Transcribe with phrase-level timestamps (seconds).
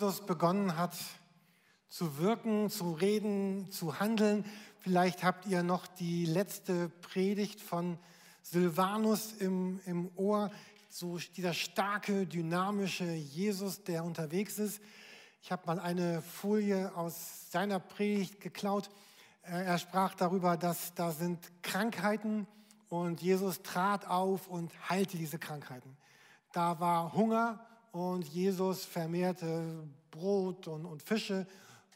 [0.00, 0.96] Jesus begonnen hat
[1.88, 4.44] zu wirken, zu reden, zu handeln.
[4.78, 7.98] Vielleicht habt ihr noch die letzte Predigt von
[8.42, 10.52] Silvanus im, im Ohr,
[10.88, 14.80] so dieser starke, dynamische Jesus, der unterwegs ist.
[15.42, 18.90] Ich habe mal eine Folie aus seiner Predigt geklaut.
[19.42, 22.46] Äh, er sprach darüber, dass da sind Krankheiten
[22.88, 25.96] und Jesus trat auf und heilte diese Krankheiten.
[26.52, 27.67] Da war Hunger
[27.98, 31.46] und Jesus vermehrte Brot und, und Fische,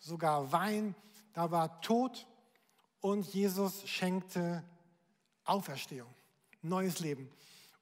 [0.00, 0.96] sogar Wein.
[1.32, 2.26] Da war Tod
[3.00, 4.64] und Jesus schenkte
[5.44, 6.08] Auferstehung,
[6.60, 7.30] neues Leben.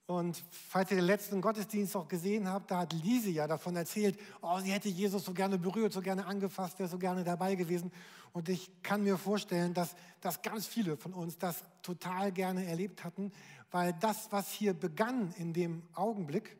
[0.06, 4.18] Und falls ihr den letzten Gottesdienst auch gesehen habt, da hat Lise ja davon erzählt,
[4.42, 7.90] oh, sie hätte Jesus so gerne berührt, so gerne angefasst, wäre so gerne dabei gewesen.
[8.32, 13.02] Und ich kann mir vorstellen, dass, dass ganz viele von uns das total gerne erlebt
[13.02, 13.32] hatten,
[13.70, 16.56] weil das, was hier begann in dem Augenblick,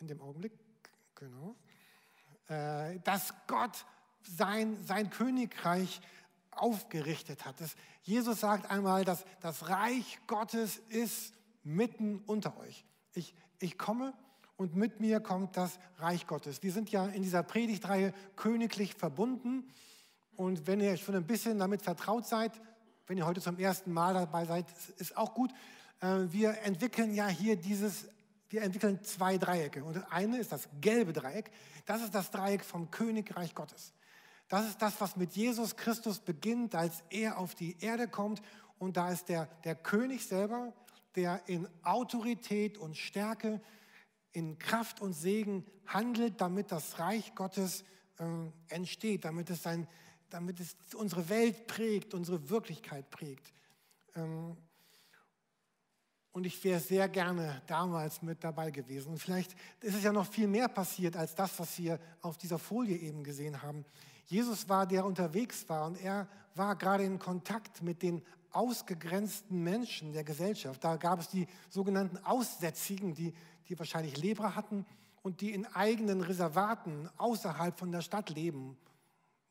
[0.00, 0.52] in dem Augenblick,
[1.14, 1.56] genau,
[2.48, 3.84] äh, dass Gott
[4.22, 6.00] sein, sein Königreich
[6.50, 7.60] aufgerichtet hat.
[7.60, 12.84] Das, Jesus sagt einmal, dass das Reich Gottes ist mitten unter euch.
[13.14, 14.14] Ich, ich komme
[14.56, 16.62] und mit mir kommt das Reich Gottes.
[16.62, 19.68] Wir sind ja in dieser Predigtreihe königlich verbunden.
[20.36, 22.60] Und wenn ihr schon ein bisschen damit vertraut seid,
[23.06, 25.52] wenn ihr heute zum ersten Mal dabei seid, ist auch gut.
[26.00, 28.08] Äh, wir entwickeln ja hier dieses,
[28.50, 29.84] wir entwickeln zwei Dreiecke.
[29.84, 31.50] Und das eine ist das gelbe Dreieck.
[31.86, 33.92] Das ist das Dreieck vom Königreich Gottes.
[34.48, 38.40] Das ist das, was mit Jesus Christus beginnt, als er auf die Erde kommt.
[38.78, 40.72] Und da ist der, der König selber,
[41.14, 43.60] der in Autorität und Stärke,
[44.32, 47.84] in Kraft und Segen handelt, damit das Reich Gottes
[48.18, 48.24] äh,
[48.74, 49.86] entsteht, damit es, sein,
[50.30, 53.52] damit es unsere Welt prägt, unsere Wirklichkeit prägt.
[54.14, 54.56] Ähm,
[56.32, 59.12] und ich wäre sehr gerne damals mit dabei gewesen.
[59.12, 62.58] Und vielleicht ist es ja noch viel mehr passiert als das, was wir auf dieser
[62.58, 63.84] Folie eben gesehen haben.
[64.26, 68.22] Jesus war, der unterwegs war und er war gerade in Kontakt mit den
[68.52, 70.82] ausgegrenzten Menschen der Gesellschaft.
[70.84, 73.32] Da gab es die sogenannten Aussätzigen, die,
[73.68, 74.84] die wahrscheinlich Lebra hatten
[75.22, 78.76] und die in eigenen Reservaten außerhalb von der Stadt leben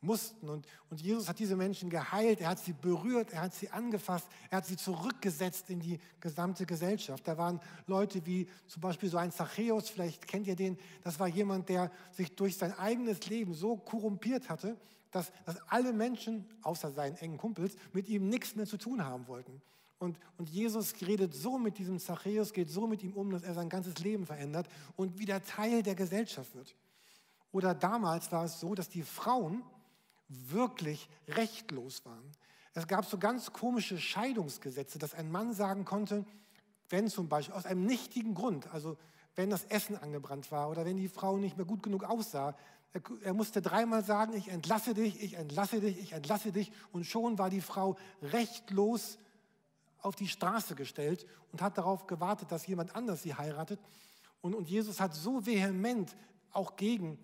[0.02, 0.50] mussten.
[0.50, 4.28] Und, und Jesus hat diese Menschen geheilt, er hat sie berührt, er hat sie angefasst,
[4.50, 7.28] er hat sie zurückgesetzt in die gesamte Gesellschaft.
[7.28, 11.28] Da waren Leute wie zum Beispiel so ein Zachäus, vielleicht kennt ihr den, das war
[11.28, 14.78] jemand, der sich durch sein eigenes Leben so korrumpiert hatte,
[15.12, 19.28] dass, dass alle Menschen, außer seinen engen Kumpels, mit ihm nichts mehr zu tun haben
[19.28, 19.62] wollten.
[20.00, 23.56] Und, und Jesus redet so mit diesem Zachäus, geht so mit ihm um, dass er
[23.56, 26.76] sein ganzes Leben verändert und wieder Teil der Gesellschaft wird.
[27.52, 29.64] Oder damals war es so, dass die Frauen,
[30.30, 32.32] wirklich rechtlos waren.
[32.74, 36.26] Es gab so ganz komische Scheidungsgesetze, dass ein Mann sagen konnte,
[36.90, 38.98] wenn zum Beispiel aus einem nichtigen Grund, also
[39.36, 42.56] wenn das Essen angebrannt war oder wenn die Frau nicht mehr gut genug aussah,
[42.94, 47.06] er, er musste dreimal sagen, ich entlasse dich, ich entlasse dich, ich entlasse dich und
[47.06, 49.18] schon war die Frau rechtlos
[50.02, 53.80] auf die Straße gestellt und hat darauf gewartet, dass jemand anders sie heiratet.
[54.42, 56.16] Und, und Jesus hat so vehement
[56.52, 57.20] auch gegen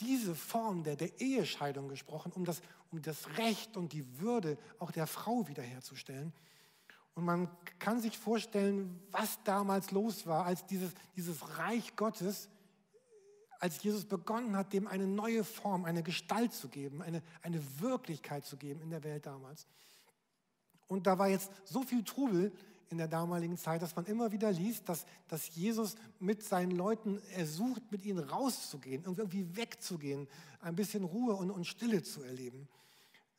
[0.00, 4.90] diese Form der, der Ehescheidung gesprochen, um das, um das Recht und die Würde auch
[4.90, 6.32] der Frau wiederherzustellen.
[7.14, 7.48] Und man
[7.78, 12.48] kann sich vorstellen, was damals los war, als dieses, dieses Reich Gottes,
[13.58, 18.44] als Jesus begonnen hat, dem eine neue Form, eine Gestalt zu geben, eine, eine Wirklichkeit
[18.44, 19.66] zu geben in der Welt damals.
[20.88, 22.52] Und da war jetzt so viel Trubel,
[22.92, 27.20] in der damaligen Zeit, dass man immer wieder liest, dass, dass Jesus mit seinen Leuten,
[27.34, 30.28] er sucht, mit ihnen rauszugehen, irgendwie wegzugehen,
[30.60, 32.68] ein bisschen Ruhe und, und Stille zu erleben.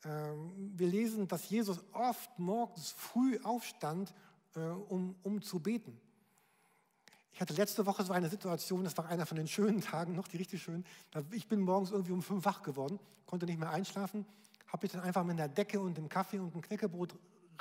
[0.04, 4.12] Ähm, wir lesen, dass Jesus oft morgens früh aufstand,
[4.56, 5.98] äh, um, um zu beten.
[7.32, 10.28] Ich hatte letzte Woche so eine Situation, das war einer von den schönen Tagen, noch
[10.28, 10.84] die richtig schönen.
[11.30, 14.26] Ich bin morgens irgendwie um fünf wach geworden, konnte nicht mehr einschlafen,
[14.68, 17.14] habe mich dann einfach mit einer Decke und dem Kaffee und einem Knäckebrot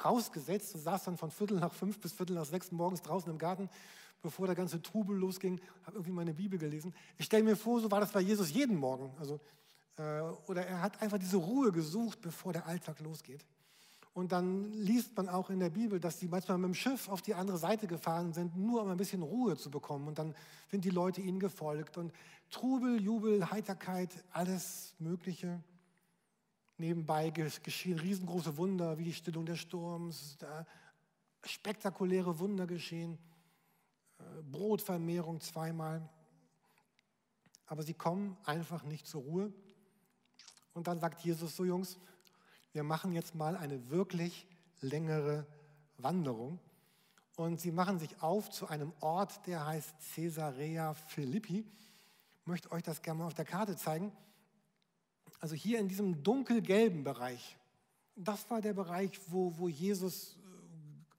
[0.04, 3.38] rausgesetzt und saß dann von Viertel nach fünf bis Viertel nach sechs morgens draußen im
[3.38, 3.70] Garten,
[4.22, 6.94] bevor der ganze Trubel losging, habe irgendwie meine Bibel gelesen.
[7.18, 9.12] Ich stelle mir vor, so war das bei Jesus jeden Morgen.
[9.20, 9.40] Also,
[9.98, 13.46] äh, oder er hat einfach diese Ruhe gesucht, bevor der Alltag losgeht.
[14.14, 17.24] Und dann liest man auch in der Bibel, dass sie manchmal mit dem Schiff auf
[17.24, 20.08] die andere Seite gefahren sind, nur um ein bisschen Ruhe zu bekommen.
[20.08, 20.36] Und dann
[20.70, 21.98] sind die Leute ihnen gefolgt.
[21.98, 22.14] Und
[22.52, 25.60] Trubel, Jubel, Heiterkeit, alles Mögliche.
[26.78, 30.38] Nebenbei geschehen riesengroße Wunder wie die Stillung des Sturms,
[31.46, 33.18] spektakuläre Wunder geschehen,
[34.20, 36.08] äh, Brotvermehrung zweimal.
[37.66, 39.54] Aber sie kommen einfach nicht zur Ruhe.
[40.74, 41.98] Und dann sagt Jesus so, Jungs,
[42.72, 44.48] wir machen jetzt mal eine wirklich
[44.82, 45.46] längere
[45.98, 46.60] Wanderung.
[47.36, 51.66] und sie machen sich auf zu einem Ort, der heißt Caesarea Philippi.
[52.42, 54.12] Ich möchte euch das gerne mal auf der Karte zeigen.
[55.44, 57.58] Also hier in diesem dunkelgelben Bereich,
[58.16, 60.38] das war der Bereich, wo, wo Jesus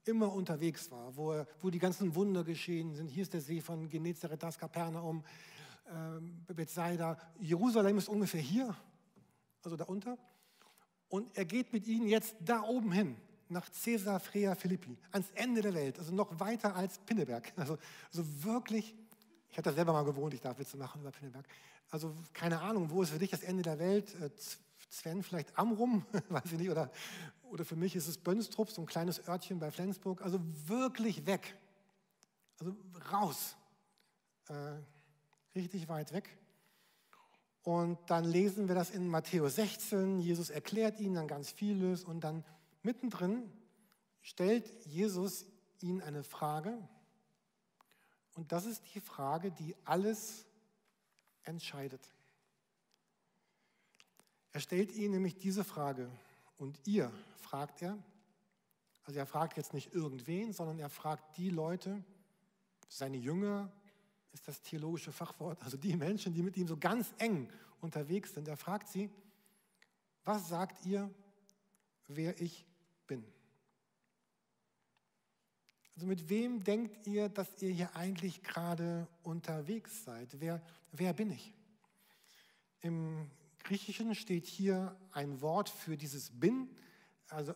[0.05, 3.09] äh, immer unterwegs war, wo, er, wo die ganzen Wunder geschehen sind.
[3.09, 5.23] Hier ist der See von Genezareth, das Kapernaum,
[5.85, 7.19] äh, Bethsaida.
[7.39, 8.75] Jerusalem ist ungefähr hier,
[9.63, 10.17] also da unter.
[11.07, 13.17] Und er geht mit ihnen jetzt da oben hin
[13.47, 17.53] nach Caesarea Philippi, ans Ende der Welt, also noch weiter als Pinneberg.
[17.57, 18.95] Also, also wirklich,
[19.51, 21.45] ich hatte selber mal gewohnt, ich darf Witze machen über Pinneberg.
[21.95, 24.13] Also keine Ahnung, wo ist für dich das Ende der Welt?
[24.15, 24.29] Äh,
[24.89, 26.91] Sven vielleicht Amrum, weiß ich nicht, oder,
[27.43, 30.21] oder für mich ist es Bönstrup, so ein kleines Örtchen bei Flensburg.
[30.21, 31.55] Also wirklich weg,
[32.59, 32.75] also
[33.13, 33.55] raus,
[34.49, 34.73] äh,
[35.57, 36.37] richtig weit weg.
[37.63, 40.19] Und dann lesen wir das in Matthäus 16.
[40.19, 42.43] Jesus erklärt ihnen dann ganz vieles und dann
[42.83, 43.49] Mittendrin
[44.21, 45.45] stellt Jesus
[45.79, 46.77] ihnen eine Frage
[48.35, 50.45] und das ist die Frage, die alles
[51.45, 52.01] entscheidet.
[54.51, 56.09] Er stellt ihnen nämlich diese Frage
[56.57, 57.97] und ihr, fragt er,
[59.03, 62.03] also er fragt jetzt nicht irgendwen, sondern er fragt die Leute,
[62.87, 63.71] seine Jünger
[64.31, 67.49] ist das theologische Fachwort, also die Menschen, die mit ihm so ganz eng
[67.81, 68.47] unterwegs sind.
[68.47, 69.09] Er fragt sie,
[70.23, 71.09] was sagt ihr,
[72.07, 72.65] wer ich
[73.07, 73.23] bin.
[75.95, 80.29] Also mit wem denkt ihr, dass ihr hier eigentlich gerade unterwegs seid?
[80.39, 80.61] Wer,
[80.91, 81.53] wer bin ich?
[82.81, 83.29] Im
[83.63, 86.69] Griechischen steht hier ein Wort für dieses bin,
[87.29, 87.55] also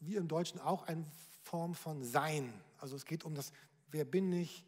[0.00, 1.04] wie im Deutschen auch eine
[1.42, 2.52] Form von Sein.
[2.78, 3.52] Also es geht um das
[3.90, 4.64] Wer bin ich?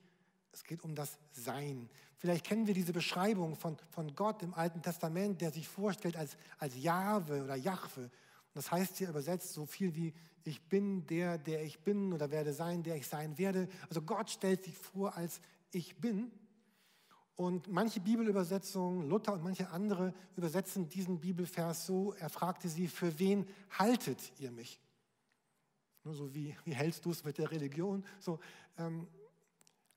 [0.53, 1.89] Es geht um das Sein.
[2.17, 6.37] Vielleicht kennen wir diese Beschreibung von, von Gott im Alten Testament, der sich vorstellt als,
[6.59, 8.11] als Jahwe oder Jahwe.
[8.53, 10.13] Das heißt hier übersetzt so viel wie,
[10.45, 13.69] ich bin der, der ich bin oder werde sein, der ich sein werde.
[13.89, 15.41] Also Gott stellt sich vor als
[15.73, 16.31] ich bin.
[17.37, 23.19] Und manche Bibelübersetzungen, Luther und manche andere übersetzen diesen Bibelvers so, er fragte sie, für
[23.19, 23.47] wen
[23.79, 24.81] haltet ihr mich?
[26.05, 28.05] Nur so wie, wie hältst du es mit der Religion?
[28.19, 28.41] So,
[28.77, 29.07] ähm,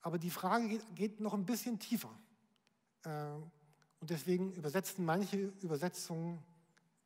[0.01, 2.09] aber die Frage geht, geht, noch ein bisschen tiefer.
[3.05, 3.51] Ähm,
[3.99, 6.43] und deswegen übersetzen manche Übersetzungen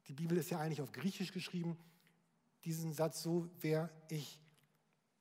[0.07, 1.77] die Bibel ist ja eigentlich auf Griechisch geschrieben,
[2.67, 4.41] diesen Satz so, wer ich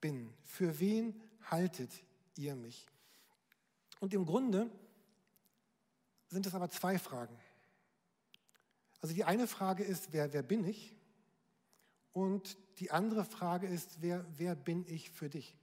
[0.00, 0.34] bin.
[0.43, 1.93] Für wen haltet
[2.34, 2.88] ihr mich?
[4.00, 4.69] Und im Grunde
[6.26, 7.38] sind es aber zwei Fragen.
[9.00, 10.96] Also die eine Frage ist, wer, wer bin ich?
[12.12, 15.56] Und die andere Frage ist, wer, wer bin ich für dich?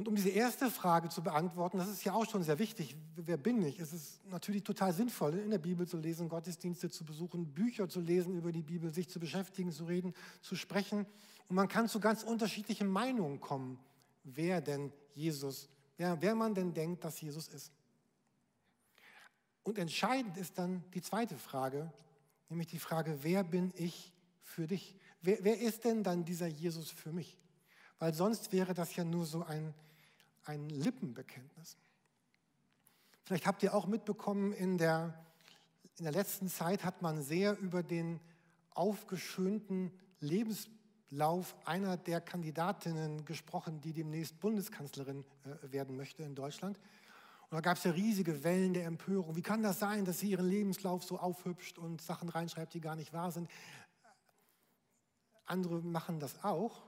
[0.00, 3.36] Und um diese erste Frage zu beantworten, das ist ja auch schon sehr wichtig, wer
[3.36, 3.78] bin ich?
[3.80, 8.00] Es ist natürlich total sinnvoll, in der Bibel zu lesen, Gottesdienste zu besuchen, Bücher zu
[8.00, 11.04] lesen über die Bibel, sich zu beschäftigen, zu reden, zu sprechen.
[11.48, 13.78] Und man kann zu ganz unterschiedlichen Meinungen kommen,
[14.24, 15.68] wer denn Jesus,
[15.98, 17.70] wer, wer man denn denkt, dass Jesus ist.
[19.64, 21.92] Und entscheidend ist dann die zweite Frage,
[22.48, 24.14] nämlich die Frage, wer bin ich
[24.44, 24.96] für dich?
[25.20, 27.36] Wer, wer ist denn dann dieser Jesus für mich?
[27.98, 29.74] Weil sonst wäre das ja nur so ein
[30.44, 31.76] ein Lippenbekenntnis.
[33.24, 35.14] Vielleicht habt ihr auch mitbekommen, in der,
[35.98, 38.20] in der letzten Zeit hat man sehr über den
[38.70, 46.78] aufgeschönten Lebenslauf einer der Kandidatinnen gesprochen, die demnächst Bundeskanzlerin äh, werden möchte in Deutschland.
[47.50, 49.34] Und da gab es ja riesige Wellen der Empörung.
[49.34, 52.94] Wie kann das sein, dass sie ihren Lebenslauf so aufhübscht und Sachen reinschreibt, die gar
[52.94, 53.50] nicht wahr sind?
[55.46, 56.82] Andere machen das auch.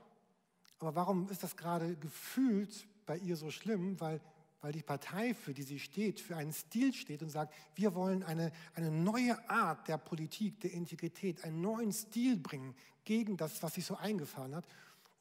[0.79, 4.21] Aber warum ist das gerade gefühlt bei ihr so schlimm, weil,
[4.61, 8.23] weil die Partei, für die sie steht, für einen Stil steht und sagt, wir wollen
[8.23, 13.75] eine, eine neue Art der Politik, der Integrität, einen neuen Stil bringen gegen das, was
[13.75, 14.65] sich so eingefahren hat.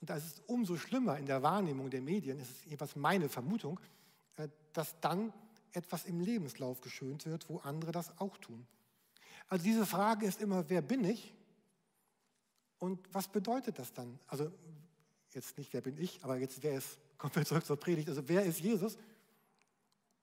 [0.01, 3.29] Und da ist es umso schlimmer in der Wahrnehmung der Medien, ist es jedenfalls meine
[3.29, 3.79] Vermutung,
[4.37, 5.33] äh, dass dann
[5.73, 8.67] etwas im Lebenslauf geschönt wird, wo andere das auch tun.
[9.49, 11.35] Also diese Frage ist immer, wer bin ich?
[12.79, 14.19] Und was bedeutet das dann?
[14.27, 14.51] Also
[15.35, 18.09] jetzt nicht, wer bin ich, aber jetzt, wer ist Kommen wir zurück zur Predigt.
[18.09, 18.99] Also wer ist Jesus?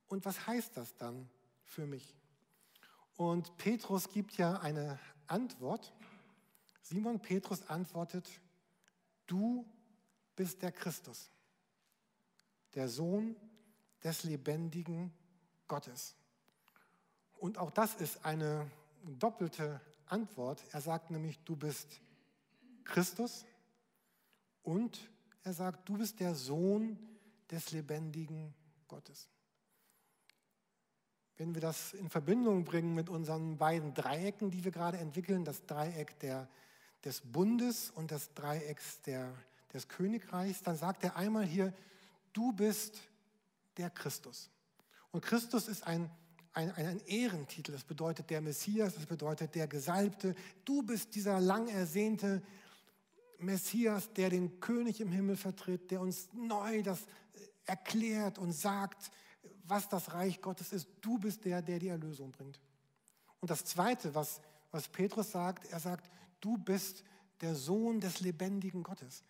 [0.10, 1.30] Und was heißt das dann
[1.64, 2.14] für mich?
[3.16, 5.94] Und Petrus gibt ja eine Antwort.
[6.82, 8.30] Simon Petrus antwortet,
[9.28, 9.66] du
[10.36, 11.32] bist der Christus,
[12.76, 13.38] der Sohn
[14.04, 15.14] des lebendigen
[15.70, 16.18] Gottes.
[17.38, 18.70] Und auch das ist eine
[19.06, 20.62] doppelte Antwort.
[20.74, 22.02] Er sagt nämlich, du bist
[22.84, 23.46] Christus
[24.64, 25.00] und
[25.44, 26.98] er sagt, du bist der Sohn
[27.50, 28.54] des lebendigen
[28.88, 29.30] Gottes.
[31.38, 35.66] Wenn wir das in Verbindung bringen mit unseren beiden Dreiecken, die wir gerade entwickeln, das
[35.66, 36.50] Dreieck der,
[37.06, 39.34] des Bundes und das Dreieck der,
[39.74, 41.74] des Königreichs, dann sagt er einmal hier,
[42.34, 43.00] du bist
[43.78, 44.50] der Christus.
[45.12, 46.12] Und Christus ist ein,
[46.54, 50.36] ein, ein Ehrentitel, das bedeutet der Messias, das bedeutet der Gesalbte.
[50.66, 52.44] Du bist dieser lang ersehnte
[53.40, 57.06] Messias, der den König im Himmel vertritt, der uns neu das
[57.66, 59.12] erklärt und sagt,
[59.64, 60.88] was das Reich Gottes ist.
[61.02, 62.60] Du bist der, der die Erlösung bringt.
[63.40, 64.42] Und das Zweite, was,
[64.72, 66.10] was Petrus sagt, er sagt,
[66.42, 67.04] du bist
[67.42, 69.24] der Sohn des lebendigen Gottes.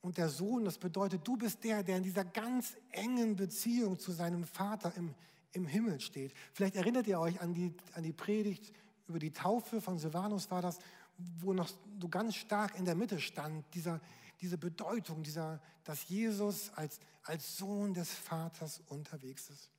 [0.00, 4.12] Und der Sohn, das bedeutet, du bist der, der in dieser ganz engen Beziehung zu
[4.12, 5.14] seinem Vater im,
[5.52, 6.32] im Himmel steht.
[6.52, 8.72] Vielleicht erinnert ihr euch an die, an die Predigt
[9.06, 10.78] über die Taufe von Silvanus war das,
[11.18, 14.00] wo noch so ganz stark in der Mitte stand, dieser,
[14.40, 19.70] diese Bedeutung, dieser, dass Jesus als, als Sohn des Vaters unterwegs ist.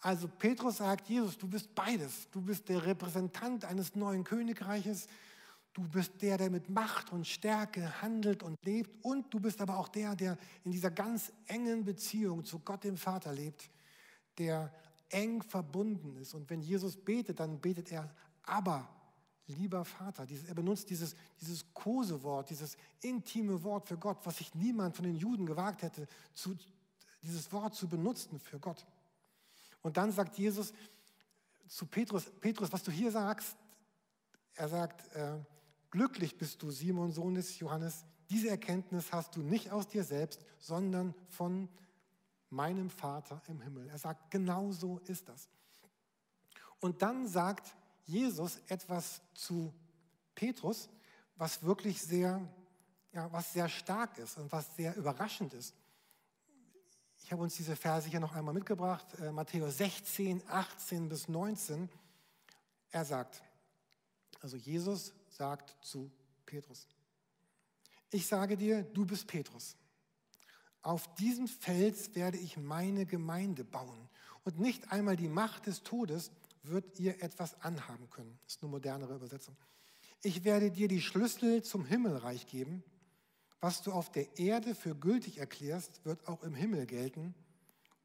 [0.00, 2.28] Also Petrus sagt, Jesus, du bist beides.
[2.32, 5.06] Du bist der Repräsentant eines neuen Königreiches.
[5.72, 9.04] Du bist der, der mit Macht und Stärke handelt und lebt.
[9.04, 12.96] Und du bist aber auch der, der in dieser ganz engen Beziehung zu Gott dem
[12.96, 13.70] Vater lebt,
[14.38, 14.74] der
[15.08, 16.34] eng verbunden ist.
[16.34, 18.12] Und wenn Jesus betet, dann betet er,
[18.42, 18.88] aber
[19.46, 20.26] lieber Vater.
[20.46, 25.16] er benutzt dieses, dieses Kosewort, dieses intime Wort für Gott, was sich niemand von den
[25.16, 26.56] Juden gewagt hätte, zu,
[27.22, 28.86] dieses Wort zu benutzen für Gott.
[29.82, 30.72] Und dann sagt Jesus
[31.66, 33.56] zu Petrus, Petrus, was du hier sagst,
[34.54, 35.38] er sagt, äh,
[35.90, 40.44] glücklich bist du, Simon, Sohn des Johannes, diese Erkenntnis hast du nicht aus dir selbst,
[40.58, 41.68] sondern von
[42.50, 43.88] meinem Vater im Himmel.
[43.88, 45.48] Er sagt, genau so ist das.
[46.80, 49.72] Und dann sagt Jesus etwas zu
[50.34, 50.88] Petrus,
[51.36, 52.40] was wirklich sehr,
[53.12, 55.74] ja, was sehr stark ist und was sehr überraschend ist.
[57.24, 61.88] Ich habe uns diese Verse hier noch einmal mitgebracht, äh, Matthäus 16, 18 bis 19.
[62.90, 63.42] Er sagt,
[64.40, 66.10] also Jesus sagt zu
[66.44, 66.86] Petrus,
[68.10, 69.76] ich sage dir, du bist Petrus.
[70.82, 74.08] Auf diesem Fels werde ich meine Gemeinde bauen.
[74.44, 76.32] Und nicht einmal die Macht des Todes
[76.62, 78.38] wird ihr etwas anhaben können.
[78.44, 79.56] Das ist eine modernere Übersetzung.
[80.22, 82.84] Ich werde dir die Schlüssel zum Himmelreich geben.
[83.60, 87.34] Was du auf der Erde für gültig erklärst, wird auch im Himmel gelten.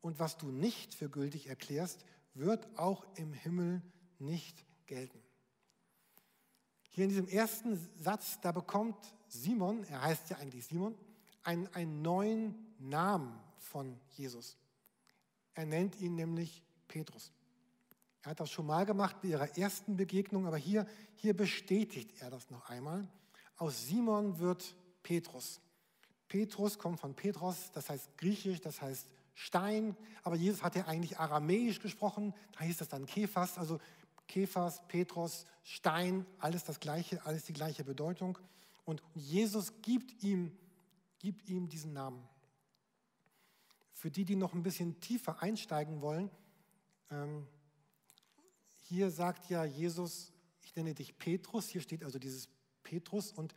[0.01, 3.81] Und was du nicht für gültig erklärst, wird auch im Himmel
[4.19, 5.21] nicht gelten.
[6.89, 8.97] Hier in diesem ersten Satz, da bekommt
[9.27, 10.95] Simon, er heißt ja eigentlich Simon,
[11.43, 14.57] einen, einen neuen Namen von Jesus.
[15.53, 17.31] Er nennt ihn nämlich Petrus.
[18.23, 22.29] Er hat das schon mal gemacht bei ihrer ersten Begegnung, aber hier, hier bestätigt er
[22.29, 23.07] das noch einmal.
[23.57, 25.61] Aus Simon wird Petrus.
[26.27, 31.19] Petrus kommt von Petros, das heißt griechisch, das heißt Stein, aber Jesus hat ja eigentlich
[31.19, 33.79] aramäisch gesprochen, da hieß das dann Kephas, also
[34.27, 38.37] Kephas, Petros, Stein, alles das gleiche, alles die gleiche Bedeutung.
[38.83, 40.57] Und Jesus gibt ihm,
[41.19, 42.27] gibt ihm diesen Namen.
[43.93, 46.29] Für die, die noch ein bisschen tiefer einsteigen wollen,
[47.09, 47.47] ähm,
[48.89, 50.31] hier sagt ja Jesus,
[50.63, 52.47] ich nenne dich Petrus, hier steht also dieses
[52.83, 53.53] Petrus und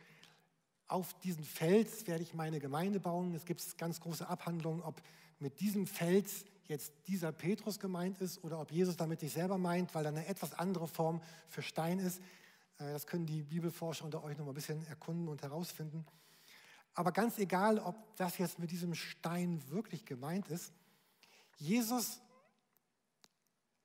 [0.87, 3.33] auf diesen Fels werde ich meine Gemeinde bauen.
[3.33, 5.01] Es gibt ganz große Abhandlungen, ob
[5.39, 9.95] mit diesem Fels jetzt dieser Petrus gemeint ist oder ob Jesus damit sich selber meint,
[9.95, 12.19] weil er eine etwas andere Form für Stein ist.
[12.77, 16.05] Äh, das können die Bibelforscher unter euch noch mal ein bisschen erkunden und herausfinden.
[16.93, 20.73] Aber ganz egal, ob das jetzt mit diesem Stein wirklich gemeint ist,
[21.57, 22.19] Jesus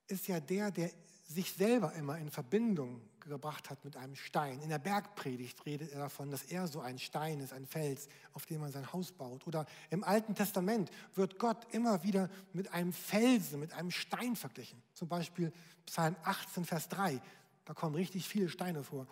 [0.07, 0.91] ist ja der, der
[1.27, 4.61] sich selber immer in Verbindung gebracht hat mit einem Stein.
[4.61, 8.45] In der Bergpredigt redet er davon, dass er so ein Stein ist, ein Fels, auf
[8.45, 9.45] dem man sein Haus baut.
[9.45, 14.81] Oder im Alten Testament wird Gott immer wieder mit einem Felsen, mit einem Stein verglichen.
[14.93, 15.51] Zum Beispiel
[15.85, 17.21] Psalm 18, Vers 3.
[17.65, 19.07] Da kommen richtig viele Steine vor.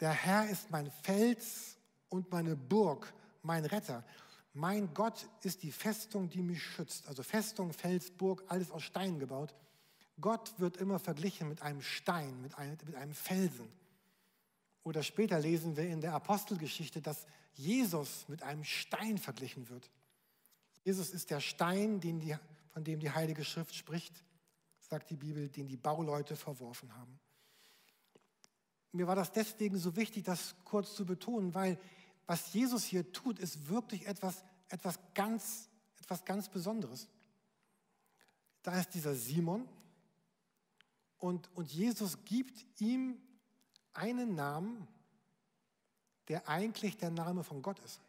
[0.00, 1.78] Der Herr ist mein Fels
[2.10, 4.04] und meine Burg, mein Retter.
[4.52, 7.08] Mein Gott ist die Festung, die mich schützt.
[7.08, 9.54] Also Festung, Fels, Burg, alles aus Steinen gebaut.
[10.20, 13.68] Gott wird immer verglichen mit einem Stein, mit einem, mit einem Felsen.
[14.82, 19.90] Oder später lesen wir in der Apostelgeschichte, dass Jesus mit einem Stein verglichen wird.
[20.84, 22.36] Jesus ist der Stein, die,
[22.68, 24.22] von dem die Heilige Schrift spricht,
[24.78, 27.18] sagt die Bibel, den die Bauleute verworfen haben.
[28.92, 31.78] Mir war das deswegen so wichtig, das kurz zu betonen, weil
[32.26, 35.68] was Jesus hier tut, ist wirklich etwas, etwas, ganz,
[36.00, 37.08] etwas ganz Besonderes.
[38.62, 39.68] Da ist dieser Simon,
[41.18, 43.20] und, und Jesus gibt ihm
[43.92, 44.86] einen Namen,
[46.28, 48.00] der eigentlich der Name von Gott ist.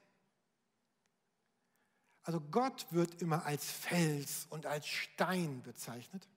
[2.24, 6.28] Also Gott wird immer als Fels und als Stein bezeichnet.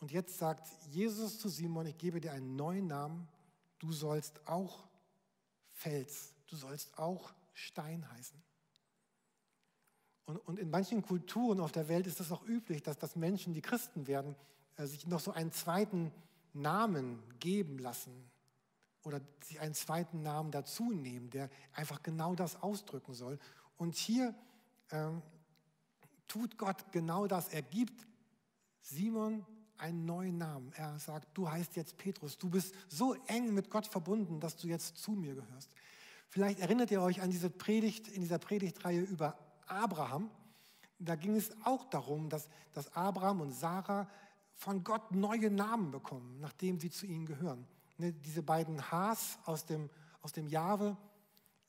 [0.00, 3.26] Und jetzt sagt Jesus zu Simon, ich gebe dir einen neuen Namen,
[3.78, 4.84] du sollst auch
[5.70, 8.42] Fels, du sollst auch Stein heißen.
[10.26, 13.54] Und, und in manchen Kulturen auf der Welt ist es auch üblich, dass, dass Menschen,
[13.54, 14.36] die Christen werden,
[14.78, 16.12] sich noch so einen zweiten
[16.52, 18.30] Namen geben lassen
[19.04, 23.38] oder sich einen zweiten Namen dazu nehmen, der einfach genau das ausdrücken soll.
[23.76, 24.34] Und hier
[24.90, 25.22] ähm,
[26.28, 27.48] tut Gott genau das.
[27.48, 28.06] Er gibt
[28.80, 29.44] Simon
[29.78, 30.72] einen neuen Namen.
[30.76, 32.38] Er sagt, du heißt jetzt Petrus.
[32.38, 35.70] Du bist so eng mit Gott verbunden, dass du jetzt zu mir gehörst.
[36.28, 39.36] Vielleicht erinnert ihr euch an diese Predigt in dieser Predigtreihe über
[39.66, 40.30] Abraham.
[40.98, 44.08] Da ging es auch darum, dass, dass Abraham und Sarah
[44.62, 47.66] von Gott neue Namen bekommen, nachdem sie zu ihnen gehören.
[47.98, 49.90] Ne, diese beiden Haas aus dem,
[50.20, 50.96] aus dem Jahwe,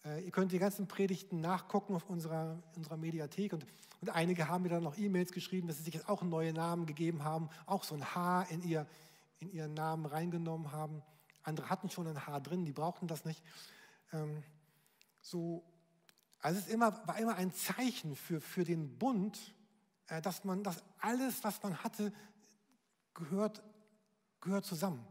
[0.06, 3.54] äh, ihr könnt die ganzen Predigten nachgucken auf unserer, unserer Mediathek.
[3.54, 3.66] Und,
[4.02, 6.86] und einige haben mir dann noch E-Mails geschrieben, dass sie sich jetzt auch neue Namen
[6.86, 8.86] gegeben haben, auch so ein H in, ihr,
[9.40, 11.02] in ihren Namen reingenommen haben.
[11.42, 13.42] Andere hatten schon ein H drin, die brauchten das nicht.
[14.12, 14.44] Ähm,
[15.20, 15.64] so,
[16.42, 19.56] also es immer, war immer ein Zeichen für, für den Bund,
[20.10, 22.14] äh, dass man, dass alles, was man hatte,
[23.14, 23.64] gehört,
[24.42, 25.06] gehört zusammen.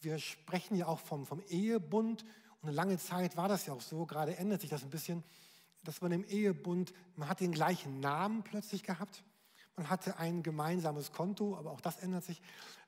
[0.00, 2.24] Wir sprechen ja auch vom, vom Ehebund
[2.60, 5.22] und eine lange Zeit war das ja auch so, gerade ändert sich das ein bisschen,
[5.82, 9.22] dass man im Ehebund, man hat den gleichen Namen plötzlich gehabt,
[9.76, 12.40] man hatte ein gemeinsames Konto, aber auch das ändert sich.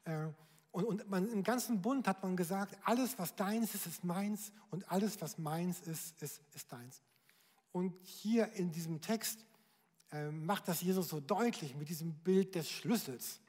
[0.05, 0.29] Äh,
[0.73, 4.53] und, und man, im ganzen Bund hat man gesagt, alles, was deins ist, ist meins
[4.71, 7.03] und alles, was meins ist, ist, ist deins.
[7.73, 9.45] Und hier in diesem Text
[10.13, 13.41] äh, macht das Jesus so deutlich mit diesem Bild des Schlüssels.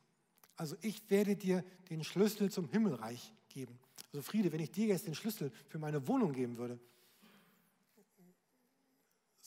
[0.57, 3.79] Also ich werde dir den Schlüssel zum Himmelreich geben.
[4.11, 6.79] Also Friede, wenn ich dir jetzt den Schlüssel für meine Wohnung geben würde,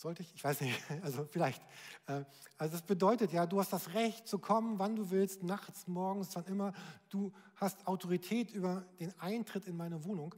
[0.00, 0.35] sollte ich?
[0.35, 0.81] Ich weiß nicht.
[1.02, 1.62] Also vielleicht.
[2.07, 2.25] Äh,
[2.57, 6.35] also das bedeutet ja, du hast das Recht zu kommen, wann du willst, nachts, morgens,
[6.35, 6.73] wann immer.
[7.11, 10.35] Du hast Autorität über den Eintritt in meine Wohnung.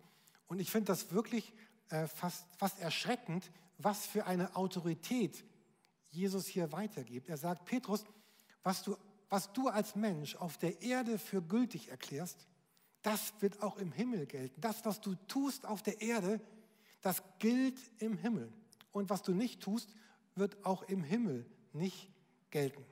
[0.47, 1.53] Und ich finde das wirklich
[1.91, 5.45] äh, fast, fast erschreckend, was für eine Autorität
[6.11, 7.29] Jesus hier weitergibt.
[7.29, 8.05] Er sagt, Petrus,
[8.63, 8.97] was du
[9.33, 12.47] was du als Mensch auf der Erde für gültig erklärst,
[13.01, 14.61] das wird auch im Himmel gelten.
[14.61, 16.39] Das, was du tust auf der Erde,
[17.01, 18.53] das gilt im Himmel.
[18.93, 19.89] Und was du nicht tust,
[20.35, 22.11] wird auch im Himmel nicht
[22.51, 22.85] gelten.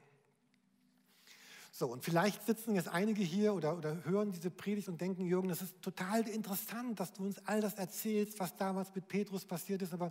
[1.73, 5.51] So, und vielleicht sitzen jetzt einige hier oder, oder hören diese Predigt und denken, Jürgen,
[5.51, 9.83] das ist total interessant, dass du uns all das erzählst, was damals mit Petrus passiert
[9.83, 10.11] ist, aber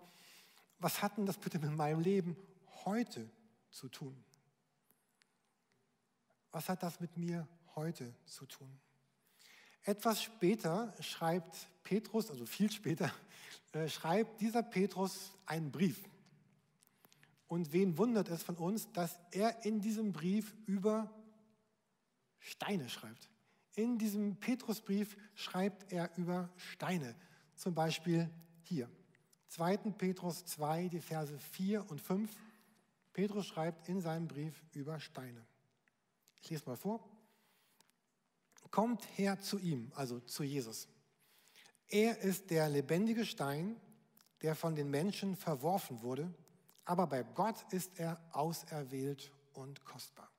[0.78, 2.38] was hat denn das bitte mit meinem Leben
[2.86, 3.28] heute
[3.72, 4.16] zu tun?
[6.52, 8.80] Was hat das mit mir heute zu tun?
[9.84, 13.12] Etwas später schreibt Petrus, also viel später,
[13.74, 16.04] äh, schreibt dieser Petrus einen Brief.
[17.48, 21.12] Und wen wundert es von uns, dass er in diesem Brief über
[22.38, 23.30] Steine schreibt?
[23.76, 27.16] In diesem Petrusbrief schreibt er über Steine.
[27.56, 28.30] Zum Beispiel
[28.62, 28.90] hier,
[29.48, 29.78] 2.
[29.98, 32.30] Petrus 2, die Verse 4 und 5.
[33.14, 35.44] Petrus schreibt in seinem Brief über Steine.
[36.42, 37.00] Ich lese mal vor.
[38.72, 40.88] Kommt her zu ihm, also zu Jesus.
[41.88, 43.80] Er ist der lebendige Stein,
[44.42, 46.34] der von den Menschen verworfen wurde,
[46.86, 50.30] aber bei Gott ist er auserwählt und kostbar.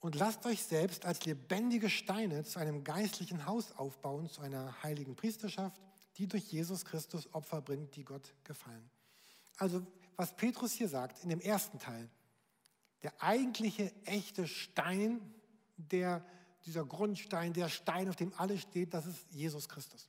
[0.00, 5.16] Und lasst euch selbst als lebendige Steine zu einem geistlichen Haus aufbauen, zu einer heiligen
[5.16, 5.80] Priesterschaft,
[6.18, 8.90] die durch Jesus Christus Opfer bringt, die Gott gefallen.
[9.56, 9.84] Also
[10.16, 12.10] was Petrus hier sagt in dem ersten Teil,
[13.04, 15.20] der eigentliche echte Stein,
[15.76, 16.24] der,
[16.64, 20.08] dieser Grundstein, der Stein, auf dem alles steht, das ist Jesus Christus.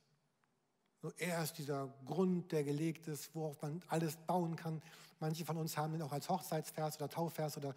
[1.18, 4.82] Er ist dieser Grund, der gelegt ist, worauf man alles bauen kann.
[5.20, 7.74] Manche von uns haben ihn auch als Hochzeitsvers oder Taufvers oder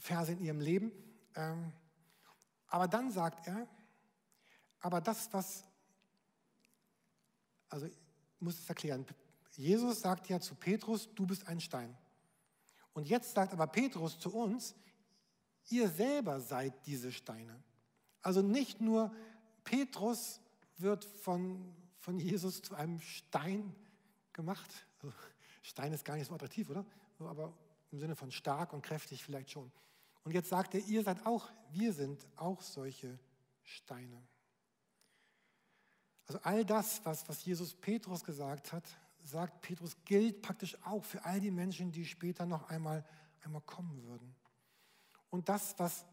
[0.00, 0.92] Verse in ihrem Leben.
[1.36, 1.72] Ähm,
[2.66, 3.66] aber dann sagt er,
[4.80, 5.64] aber das, was,
[7.68, 7.96] also ich
[8.40, 9.06] muss es erklären,
[9.52, 11.96] Jesus sagt ja zu Petrus, du bist ein Stein.
[12.94, 14.74] Und jetzt sagt aber Petrus zu uns,
[15.70, 17.62] ihr selber seid diese Steine.
[18.20, 19.12] Also nicht nur
[19.64, 20.40] Petrus
[20.78, 23.74] wird von, von Jesus zu einem Stein
[24.32, 24.70] gemacht.
[25.00, 25.14] Also
[25.62, 26.84] Stein ist gar nicht so attraktiv, oder?
[27.18, 27.52] Aber
[27.90, 29.70] im Sinne von stark und kräftig vielleicht schon.
[30.24, 33.18] Und jetzt sagt er, ihr seid auch, wir sind auch solche
[33.62, 34.22] Steine.
[36.26, 38.84] Also all das, was, was Jesus Petrus gesagt hat,
[39.24, 43.04] sagt Petrus, gilt praktisch auch für all die Menschen, die später noch einmal,
[43.44, 44.34] einmal kommen würden.
[45.30, 46.04] Und das, was,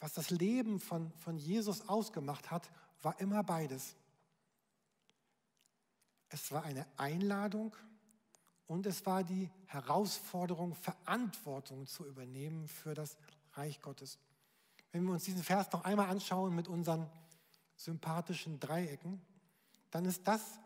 [0.00, 2.70] was das Leben von, von Jesus ausgemacht hat,
[3.02, 3.94] war immer beides.
[6.28, 7.76] Es war eine Einladung
[8.66, 13.16] und es war die Herausforderung, Verantwortung zu übernehmen für das
[13.52, 14.18] Reich Gottes.
[14.90, 17.08] Wenn wir uns diesen Vers noch einmal anschauen mit unseren
[17.76, 19.20] sympathischen Dreiecken,
[19.90, 20.58] dann ist das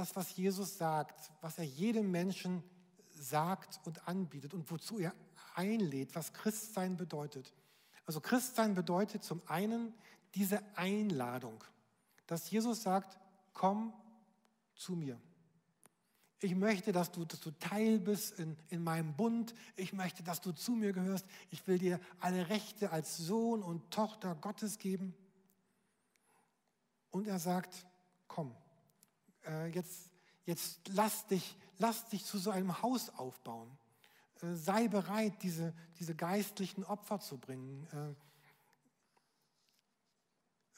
[0.00, 2.64] das, was Jesus sagt, was er jedem Menschen
[3.10, 5.14] sagt und anbietet und wozu er
[5.54, 7.52] einlädt, was Christsein bedeutet.
[8.06, 9.92] Also Christsein bedeutet zum einen
[10.34, 11.62] diese Einladung,
[12.26, 13.18] dass Jesus sagt,
[13.52, 13.92] komm
[14.74, 15.20] zu mir.
[16.40, 19.52] Ich möchte, dass du, dass du Teil bist in, in meinem Bund.
[19.76, 21.26] Ich möchte, dass du zu mir gehörst.
[21.50, 25.14] Ich will dir alle Rechte als Sohn und Tochter Gottes geben.
[27.10, 27.84] Und er sagt,
[28.26, 28.54] komm,
[29.46, 30.10] äh, jetzt,
[30.44, 33.70] jetzt lass, dich, lass dich zu so einem Haus aufbauen.
[34.42, 37.86] Äh, sei bereit, diese, diese geistlichen Opfer zu bringen.
[37.92, 38.14] Äh,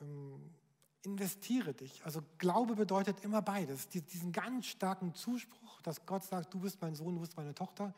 [0.05, 0.55] ähm,
[1.03, 2.05] investiere dich.
[2.05, 3.89] Also Glaube bedeutet immer beides.
[3.89, 7.93] Diesen ganz starken Zuspruch, dass Gott sagt, du bist mein Sohn, du bist meine Tochter.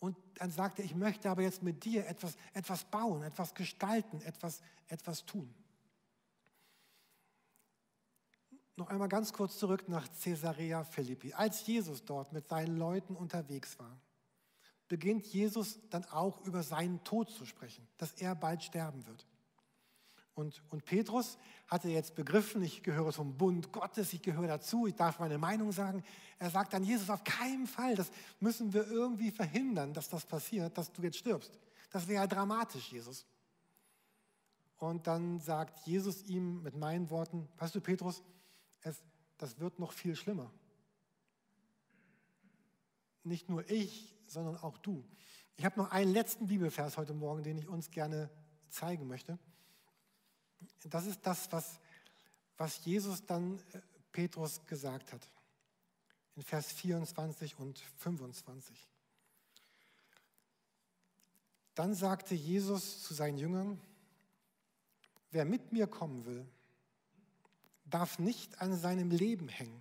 [0.00, 4.20] Und dann sagt er, ich möchte aber jetzt mit dir etwas, etwas bauen, etwas gestalten,
[4.22, 5.52] etwas, etwas tun.
[8.78, 11.34] Noch einmal ganz kurz zurück nach Caesarea Philippi.
[11.34, 14.00] Als Jesus dort mit seinen Leuten unterwegs war,
[14.86, 19.26] beginnt Jesus dann auch über seinen Tod zu sprechen, dass er bald sterben wird.
[20.34, 24.94] Und, und Petrus hatte jetzt begriffen, ich gehöre zum Bund Gottes, ich gehöre dazu, ich
[24.94, 26.04] darf meine Meinung sagen.
[26.38, 30.78] Er sagt dann, Jesus, auf keinen Fall, das müssen wir irgendwie verhindern, dass das passiert,
[30.78, 31.50] dass du jetzt stirbst.
[31.90, 33.26] Das wäre ja dramatisch, Jesus.
[34.76, 38.22] Und dann sagt Jesus ihm mit meinen Worten, weißt du, Petrus,
[38.82, 39.00] es,
[39.38, 40.50] das wird noch viel schlimmer.
[43.24, 45.04] Nicht nur ich, sondern auch du.
[45.56, 48.30] Ich habe noch einen letzten Bibelvers heute Morgen, den ich uns gerne
[48.68, 49.38] zeigen möchte.
[50.84, 51.80] Das ist das, was,
[52.56, 53.80] was Jesus dann äh,
[54.12, 55.28] Petrus gesagt hat.
[56.36, 58.88] In Vers 24 und 25.
[61.74, 63.80] Dann sagte Jesus zu seinen Jüngern,
[65.30, 66.46] wer mit mir kommen will,
[67.90, 69.80] darf nicht an seinem Leben hängen.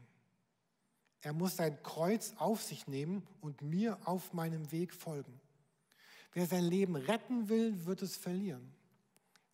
[1.22, 5.40] Er muss sein Kreuz auf sich nehmen und mir auf meinem Weg folgen.
[6.34, 8.74] Wer sein Leben retten will, wird es verlieren.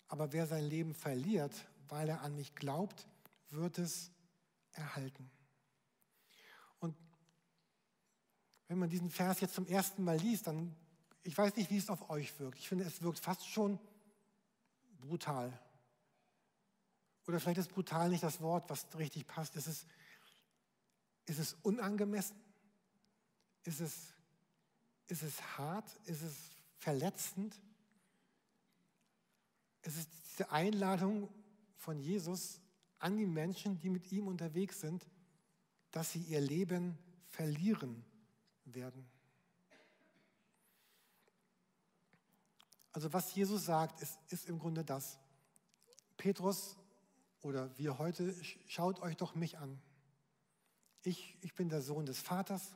[0.07, 1.53] Aber wer sein Leben verliert,
[1.87, 3.07] weil er an mich glaubt,
[3.49, 4.11] wird es
[4.73, 5.29] erhalten.
[6.79, 6.95] Und
[8.67, 10.75] wenn man diesen Vers jetzt zum ersten Mal liest, dann,
[11.23, 12.59] ich weiß nicht, wie es auf euch wirkt.
[12.59, 13.79] Ich finde, es wirkt fast schon
[14.99, 15.57] brutal.
[17.27, 19.55] Oder vielleicht ist brutal nicht das Wort, was richtig passt.
[19.55, 19.85] Ist es,
[21.25, 22.35] ist es unangemessen?
[23.63, 24.13] Ist es,
[25.07, 25.89] ist es hart?
[26.05, 26.35] Ist es
[26.77, 27.59] verletzend?
[29.81, 31.29] Es ist diese Einladung
[31.77, 32.59] von Jesus
[32.99, 35.05] an die Menschen, die mit ihm unterwegs sind,
[35.91, 36.97] dass sie ihr Leben
[37.29, 38.03] verlieren
[38.65, 39.05] werden.
[42.93, 45.19] Also was Jesus sagt, ist, ist im Grunde das.
[46.15, 46.77] Petrus
[47.43, 48.33] oder wir heute,
[48.67, 49.79] schaut euch doch mich an.
[51.03, 52.75] Ich, ich bin der Sohn des Vaters,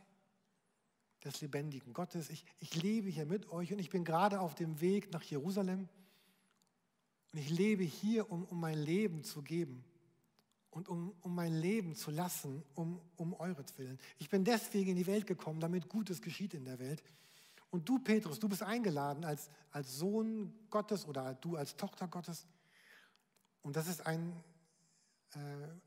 [1.24, 2.30] des lebendigen Gottes.
[2.30, 5.88] Ich, ich lebe hier mit euch und ich bin gerade auf dem Weg nach Jerusalem.
[7.32, 9.84] Und ich lebe hier, um, um mein Leben zu geben
[10.70, 13.98] und um, um mein Leben zu lassen, um, um euretwillen.
[14.20, 17.02] Ich bin deswegen in die Welt gekommen, damit Gutes geschieht in der Welt.
[17.70, 22.46] Und du, Petrus, du bist eingeladen als, als Sohn Gottes oder du als Tochter Gottes.
[23.62, 24.34] Und das ist ein,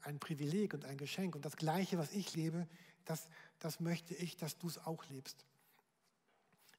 [0.02, 1.34] ein Privileg und ein Geschenk.
[1.34, 2.68] Und das Gleiche, was ich lebe,
[3.04, 5.44] das, das möchte ich, dass du es auch lebst.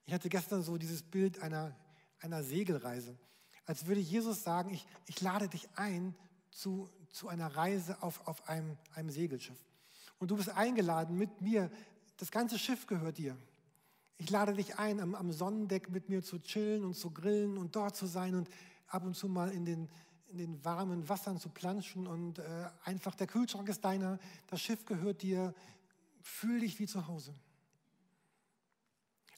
[0.06, 1.76] Ich hatte gestern so dieses Bild einer,
[2.20, 3.16] einer Segelreise
[3.64, 6.14] als würde Jesus sagen, ich, ich lade dich ein
[6.50, 9.58] zu, zu einer Reise auf, auf einem, einem Segelschiff.
[10.18, 11.70] Und du bist eingeladen mit mir,
[12.16, 13.36] das ganze Schiff gehört dir.
[14.18, 17.74] Ich lade dich ein, am, am Sonnendeck mit mir zu chillen und zu grillen und
[17.74, 18.48] dort zu sein und
[18.86, 19.88] ab und zu mal in den,
[20.32, 22.42] in den warmen Wassern zu planschen und äh,
[22.84, 24.18] einfach der Kühlschrank ist deiner,
[24.48, 25.54] das Schiff gehört dir,
[26.22, 27.34] fühl dich wie zu Hause.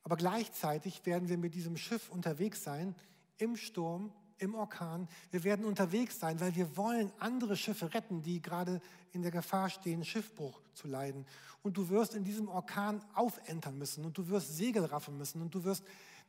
[0.05, 2.95] Aber gleichzeitig werden wir mit diesem Schiff unterwegs sein,
[3.39, 5.09] im Sturm, im Orkan.
[5.31, 8.81] Wir werden unterwegs sein, weil wir wollen andere Schiffe retten, die gerade
[9.13, 11.27] in der Gefahr stehen, Schiffbruch zu leiden.
[11.63, 15.55] Und du wirst in diesem Orkan aufentern müssen und du wirst Segel raffen müssen und
[15.55, 15.85] du wirst,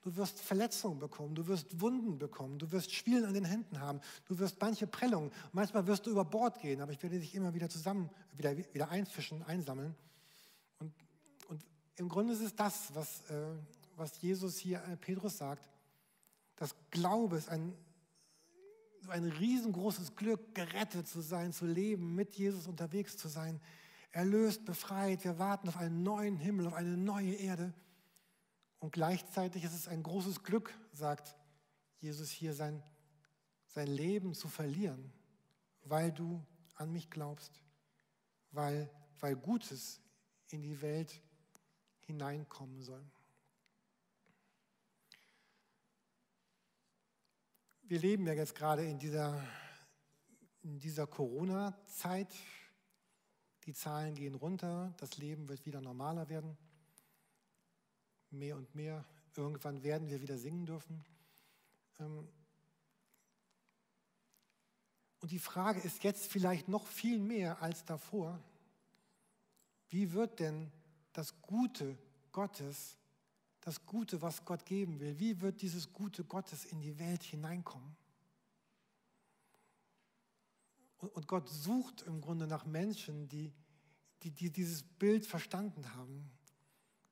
[0.06, 4.00] du wirst Verletzungen bekommen, du wirst Wunden bekommen, du wirst Schwielen an den Händen haben,
[4.26, 7.56] du wirst manche Prellungen, manchmal wirst du über Bord gehen, aber ich werde dich immer
[7.56, 9.96] wieder zusammen, wieder, wieder einfischen, einsammeln.
[10.78, 10.94] Und,
[11.48, 11.65] und
[11.96, 13.48] im Grunde ist es das, was, äh,
[13.96, 15.68] was Jesus hier äh, Petrus sagt,
[16.56, 17.74] das Glaube ist ein,
[19.08, 23.60] ein riesengroßes Glück, gerettet zu sein, zu leben, mit Jesus unterwegs zu sein,
[24.12, 25.24] erlöst, befreit.
[25.24, 27.74] Wir warten auf einen neuen Himmel, auf eine neue Erde.
[28.86, 31.36] Und gleichzeitig ist es ein großes Glück, sagt
[32.02, 32.84] Jesus hier, sein,
[33.65, 35.12] sein Leben zu verlieren,
[35.82, 36.45] weil du
[36.76, 37.60] an mich glaubst,
[38.52, 38.88] weil,
[39.19, 40.02] weil Gutes
[40.50, 41.19] in die Welt
[42.02, 43.04] hineinkommen soll.
[47.86, 49.43] Wir leben ja jetzt gerade in dieser,
[50.62, 52.36] in dieser Corona-Zeit.
[53.65, 56.56] Die Zahlen gehen runter, das Leben wird wieder normaler werden.
[58.36, 59.06] Mehr und mehr.
[59.36, 61.04] Irgendwann werden wir wieder singen dürfen.
[62.00, 62.28] Ähm,
[65.21, 68.39] und die Frage ist jetzt vielleicht noch viel mehr als davor,
[69.89, 70.71] wie wird denn
[71.13, 71.98] das Gute
[72.32, 72.98] Gottes
[73.65, 77.98] das Gute, was Gott geben will, wie wird dieses Gute Gottes in die Welt hineinkommen?
[81.00, 83.52] Und Gott sucht im Grunde nach Menschen, die,
[84.21, 86.30] die, die dieses Bild verstanden haben,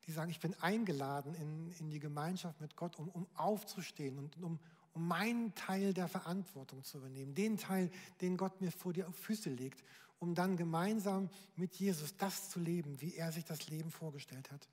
[0.06, 4.36] die sagen, ich bin eingeladen in, in die Gemeinschaft mit Gott, um, um aufzustehen und
[4.42, 4.58] um,
[4.92, 7.90] um meinen Teil der Verantwortung zu übernehmen, den Teil,
[8.20, 9.82] den Gott mir vor die Füße legt,
[10.18, 14.68] um dann gemeinsam mit Jesus das zu leben, wie er sich das Leben vorgestellt hat.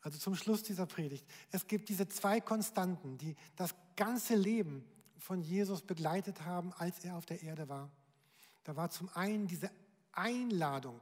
[0.00, 1.26] Also zum Schluss dieser Predigt.
[1.50, 4.84] Es gibt diese zwei Konstanten, die das ganze Leben
[5.18, 7.90] von Jesus begleitet haben, als er auf der Erde war.
[8.64, 9.70] Da war zum einen diese
[10.12, 11.00] Einladung,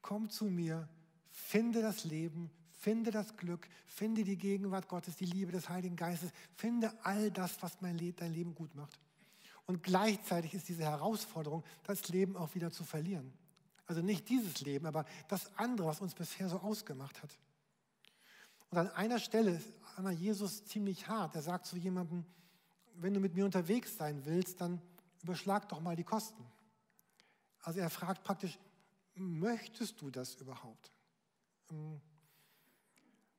[0.00, 0.88] komm zu mir,
[1.32, 6.30] finde das Leben, finde das Glück, finde die Gegenwart Gottes, die Liebe des Heiligen Geistes,
[6.56, 9.00] finde all das, was Le dein Leben gut macht.
[9.66, 13.32] Und gleichzeitig ist diese Herausforderung, das Leben auch wieder zu verlieren.
[13.86, 17.38] Also nicht dieses Leben, aber das andere, was uns bisher so ausgemacht hat.
[18.70, 21.34] Und an einer Stelle ist einmal Jesus ziemlich hart.
[21.34, 22.24] Er sagt zu jemandem,
[22.94, 24.80] wenn du mit mir unterwegs sein willst, dann
[25.22, 26.44] überschlag doch mal die Kosten.
[27.60, 28.58] Also er fragt praktisch,
[29.14, 30.91] möchtest du das überhaupt?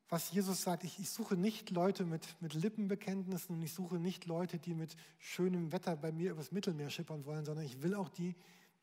[0.10, 4.26] Was Jesus sagt, ich, ich suche nicht Leute mit, mit Lippenbekenntnissen und ich suche nicht
[4.26, 8.10] Leute, die mit schönem Wetter bei mir übers Mittelmeer schippern wollen, sondern ich will auch
[8.10, 8.36] die,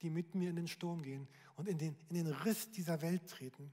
[0.03, 3.29] die mit mir in den Sturm gehen und in den, in den Riss dieser Welt
[3.29, 3.73] treten.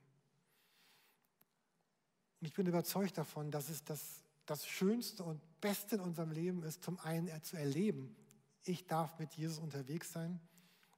[2.40, 6.63] Und ich bin überzeugt davon, dass es das, das Schönste und Beste in unserem Leben
[6.63, 8.16] ist, zum einen zu erleben,
[8.63, 10.40] ich darf mit Jesus unterwegs sein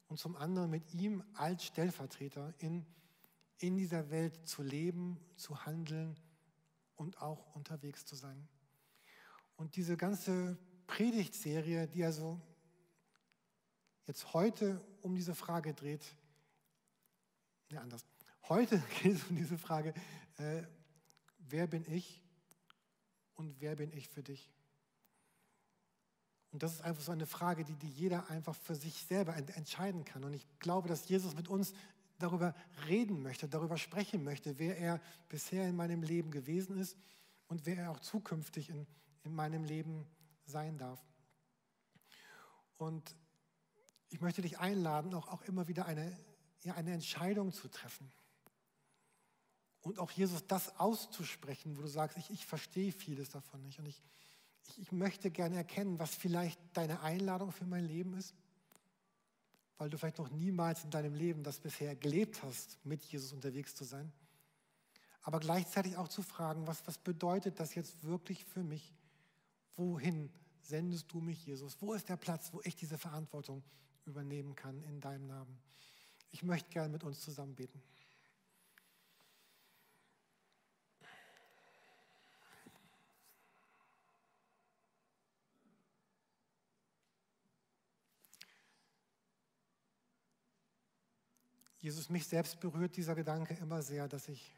[0.08, 2.86] und zum anderen mit ihm als Stellvertreter in,
[3.60, 6.18] in dieser Welt zu leben, zu handeln
[6.96, 8.48] und auch unterwegs zu sein.
[9.56, 12.40] Und diese ganze Predigtserie, die also
[14.06, 16.16] jetzt heute um diese Frage dreht,
[17.70, 18.06] ne, anders.
[18.48, 19.94] Heute geht es um diese Frage,
[20.38, 20.64] äh,
[21.38, 22.22] wer bin ich
[23.36, 24.50] und wer bin ich für dich?
[26.52, 30.04] Und das ist einfach so eine Frage, die, die jeder einfach für sich selber entscheiden
[30.04, 30.24] kann.
[30.24, 31.74] Und ich glaube, dass Jesus mit uns
[32.20, 32.54] darüber
[32.88, 36.98] reden möchte, darüber sprechen möchte, wer er bisher in meinem Leben gewesen ist
[37.48, 38.86] und wer er auch zukünftig in,
[39.24, 40.06] in meinem Leben
[40.46, 41.04] sein darf.
[42.78, 43.16] Und
[44.10, 46.18] ich möchte dich einladen, auch, auch immer wieder eine,
[46.62, 48.12] ja, eine Entscheidung zu treffen.
[49.82, 53.80] Und auch Jesus das auszusprechen, wo du sagst, ich, ich verstehe vieles davon nicht.
[53.80, 54.02] Und ich,
[54.68, 58.36] ich, ich möchte gerne erkennen, was vielleicht deine Einladung für mein Leben ist,
[59.80, 63.74] weil du vielleicht noch niemals in deinem Leben das bisher gelebt hast, mit Jesus unterwegs
[63.74, 64.12] zu sein.
[65.24, 68.94] Aber gleichzeitig auch zu fragen, was, was bedeutet das jetzt wirklich für mich?
[69.78, 70.30] Wohin
[70.62, 71.78] sendest du mich, Jesus?
[71.80, 73.64] Wo ist der Platz, wo ich diese Verantwortung
[74.06, 75.58] übernehmen kann in deinem Namen?
[76.32, 77.82] Ich möchte gerne mit uns zusammen beten.
[91.80, 94.54] Jesus, mich selbst berührt dieser Gedanke immer sehr, dass ich,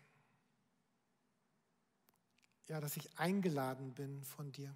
[2.68, 4.76] ja, dass ich eingeladen bin von dir.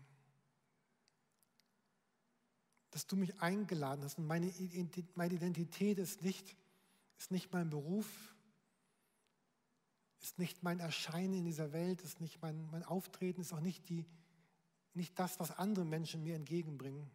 [2.92, 4.20] Dass du mich eingeladen hast.
[4.20, 6.56] Und meine, Identität ist nicht,
[7.18, 8.08] ist nicht mein Beruf,
[10.22, 13.90] ist nicht mein Erscheinen in dieser Welt, ist nicht mein, mein Auftreten, ist auch nicht,
[13.90, 14.06] die,
[14.94, 17.10] nicht das, was andere Menschen mir entgegenbringen,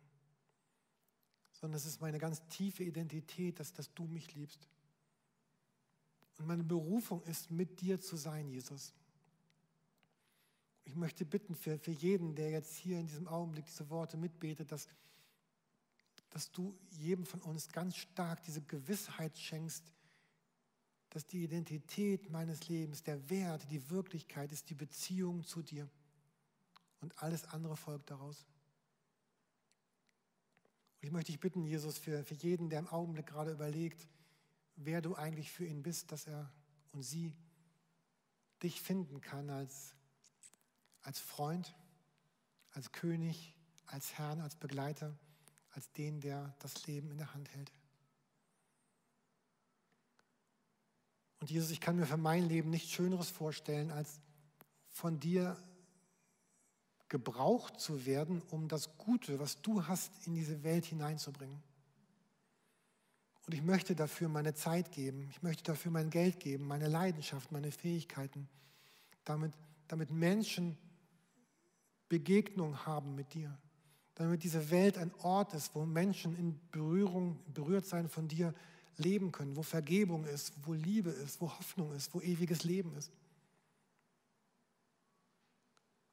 [1.53, 4.70] sondern es ist meine ganz tiefe Identität, dass, dass du mich liebst.
[6.39, 8.93] Und meine Berufung ist, mit dir zu sein, Jesus.
[10.85, 14.73] Ich möchte bitten für, für jeden, der jetzt hier in diesem Augenblick diese Worte mitbetet,
[14.73, 14.89] dass,
[16.31, 19.93] dass du jedem von uns ganz stark diese Gewissheit schenkst,
[21.11, 25.89] dass die Identität meines Lebens, der Wert, die Wirklichkeit ist die Beziehung zu dir.
[27.01, 28.47] Und alles andere folgt daraus.
[31.01, 34.07] Und ich möchte dich bitten, Jesus, für, für jeden, der im Augenblick gerade überlegt,
[34.85, 36.51] wer du eigentlich für ihn bist, dass er
[36.93, 37.37] und sie
[38.63, 39.95] dich finden kann als,
[41.03, 41.75] als Freund,
[42.73, 43.55] als König,
[43.87, 45.17] als Herrn, als Begleiter,
[45.71, 47.73] als den, der das Leben in der Hand hält.
[51.41, 54.21] Und Jesus, ich kann mir für mein Leben nichts Schöneres vorstellen, als
[54.91, 55.57] von dir
[57.09, 61.63] gebraucht zu werden, um das Gute, was du hast, in diese Welt hineinzubringen.
[63.47, 67.51] Und ich möchte dafür meine Zeit geben, ich möchte dafür mein Geld geben, meine Leidenschaft,
[67.53, 68.49] meine Fähigkeiten,
[69.25, 69.53] damit,
[69.89, 70.77] damit Menschen
[72.09, 73.57] Begegnung haben mit dir,
[74.17, 78.53] damit diese Welt ein Ort ist, wo Menschen in Berührung, berührt sein von dir
[78.97, 83.11] leben können, wo Vergebung ist, wo Liebe ist, wo Hoffnung ist, wo ewiges Leben ist.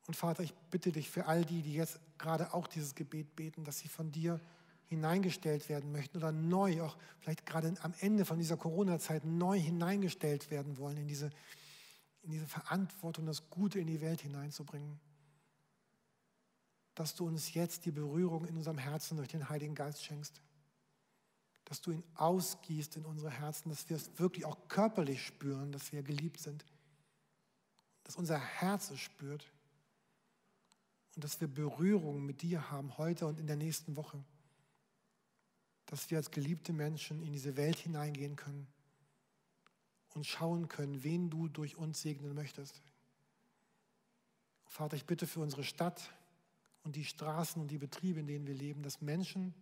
[0.06, 3.66] Und Vater, ich bitte dich für all die, die jetzt gerade auch dieses Gebet beten,
[3.66, 4.40] dass sie von dir
[4.88, 10.50] hineingestellt werden möchten oder neu, auch vielleicht gerade am Ende von dieser Corona-Zeit neu hineingestellt
[10.50, 11.30] werden wollen in diese,
[12.22, 15.00] in diese Verantwortung, das Gute in die Welt hineinzubringen.
[16.96, 20.42] Dass du uns jetzt die Berührung in unserem Herzen durch den Heiligen Geist schenkst.
[21.66, 25.92] Dass du ihn ausgießt in unsere Herzen, dass wir es wirklich auch körperlich spüren, dass
[25.92, 26.66] wir geliebt sind.
[28.06, 29.52] Dass unser Herz es spürt
[31.16, 34.24] und dass wir Berührung mit dir haben heute und in der nächsten Woche
[35.88, 38.68] dass wir als geliebte Menschen in diese Welt hineingehen können
[40.14, 42.82] und schauen können, wen du durch uns segnen möchtest.
[44.66, 46.14] Vater, ich bitte für unsere Stadt
[46.84, 49.54] und die Straßen und die Betriebe, in denen wir leben, dass Menschen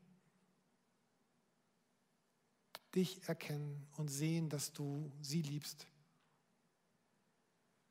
[2.96, 5.88] dich erkennen und sehen, dass du sie liebst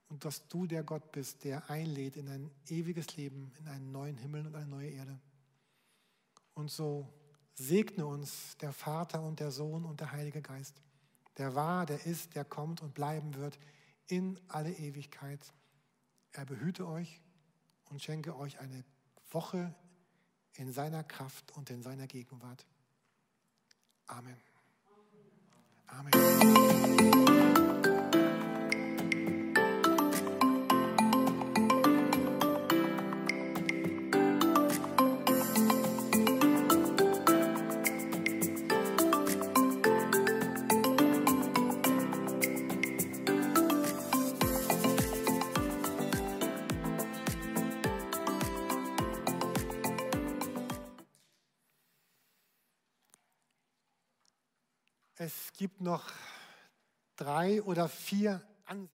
[0.08, 4.16] und dass du der Gott bist, der einlädt in ein ewiges Leben, in einen neuen
[4.16, 5.20] Himmel und eine neue Erde.
[6.54, 7.12] Und so
[7.54, 10.82] Segne uns der Vater und der Sohn und der Heilige Geist,
[11.38, 13.58] der war, der ist, der kommt und bleiben wird
[14.06, 15.40] in alle Ewigkeit.
[16.32, 17.20] Er behüte euch
[17.90, 18.84] und schenke euch eine
[19.30, 19.74] Woche
[20.54, 22.66] in seiner Kraft und in seiner Gegenwart.
[24.06, 24.36] Amen.
[25.86, 27.53] Amen.
[55.84, 56.10] Noch
[57.14, 58.90] drei oder vier Ansätze.